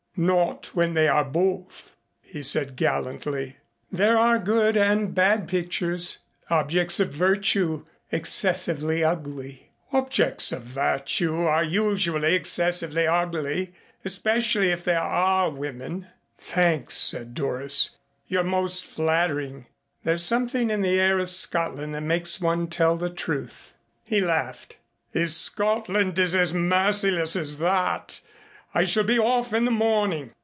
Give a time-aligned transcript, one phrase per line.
[0.17, 3.55] "Not when they are both," he said gallantly.
[3.89, 6.17] "There are good and bad pictures
[6.49, 14.95] objects of virtue, excessively ugly" "Objects of virtue are usually excessively ugly, especially if they
[14.97, 16.07] are women."
[16.37, 17.91] "Thanks," said Doris.
[18.27, 19.67] "You're most flattering.
[20.03, 24.75] There's something in the air of Scotland that makes one tell the truth." He laughed.
[25.13, 28.19] "If Scotland is as merciless as that,
[28.73, 30.31] I shall be off in the morning.